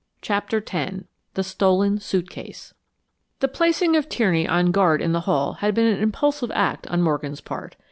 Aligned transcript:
CHAPTER 0.23 0.63
X 0.67 1.03
THE 1.35 1.43
STOLEN 1.43 1.99
SUITCASE 1.99 2.73
The 3.39 3.47
placing 3.47 3.95
of 3.95 4.09
Tierney 4.09 4.47
on 4.47 4.71
guard 4.71 4.99
in 4.99 5.11
the 5.11 5.19
hall 5.29 5.53
had 5.53 5.75
been 5.75 5.85
an 5.85 5.99
impulsive 6.01 6.49
act 6.55 6.87
on 6.87 7.03
Morgan's 7.03 7.39
part. 7.39 7.75